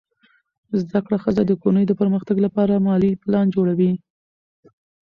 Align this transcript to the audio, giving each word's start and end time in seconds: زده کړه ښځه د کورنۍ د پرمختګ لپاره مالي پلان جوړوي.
زده 0.81 0.99
کړه 1.05 1.17
ښځه 1.23 1.41
د 1.45 1.51
کورنۍ 1.61 1.85
د 1.87 1.91
پرمختګ 2.01 2.37
لپاره 2.45 2.83
مالي 2.87 3.11
پلان 3.23 3.45
جوړوي. 3.55 3.91